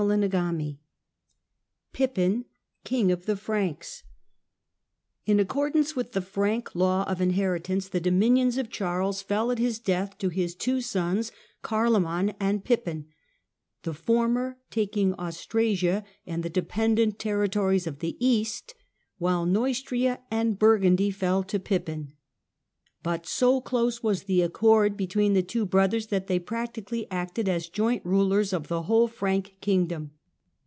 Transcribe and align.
CHAPTER 0.07 0.31
XII 0.59 0.79
PIPPIN, 1.93 2.45
KING 2.83 3.11
OF 3.11 3.27
THE 3.27 3.35
FRANKS 3.37 4.01
"N 5.27 5.39
accordance 5.39 5.95
with 5.95 6.13
the 6.13 6.23
Frank 6.23 6.73
law 6.73 7.03
of 7.03 7.21
inheritance 7.21 7.87
the 7.87 7.99
Carioman 7.99 8.13
dominions 8.15 8.57
of 8.57 8.71
Charles 8.71 9.21
fell, 9.21 9.51
at 9.51 9.59
his 9.59 9.77
death, 9.77 10.17
to 10.17 10.29
his 10.29 10.55
two 10.55 10.81
741 10.81 12.29
747 12.29 12.33
sons, 12.33 12.33
Carioman 12.33 12.35
and 12.39 12.65
Pippin, 12.65 13.13
the 13.83 13.93
former 13.93 14.57
taking 14.71 15.13
Austrasia 15.19 16.03
and 16.25 16.41
the 16.41 16.49
dependent 16.49 17.19
territories 17.19 17.85
of 17.85 17.99
the 17.99 18.17
East, 18.19 18.73
while 19.19 19.45
Neustria 19.45 20.21
and 20.31 20.57
Burgundy 20.57 21.11
fell 21.11 21.43
to 21.43 21.59
Pippin. 21.59 22.13
But 23.03 23.25
so 23.25 23.59
close 23.61 24.03
was 24.03 24.25
the 24.25 24.43
accord 24.43 24.95
between 24.95 25.33
the 25.33 25.41
two 25.41 25.65
brothers 25.65 26.07
that 26.07 26.27
they 26.27 26.37
practically 26.37 27.07
acted 27.09 27.49
as 27.49 27.67
joint 27.67 28.05
rulers 28.05 28.53
of 28.53 28.67
the 28.67 28.83
whole 28.83 29.07
Frank 29.07 29.55
kingdom. 29.59 30.11